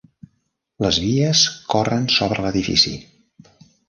Les 0.85 0.97
vies 1.03 1.43
corren 1.73 2.07
sobre 2.13 2.47
l'edifici. 2.47 2.95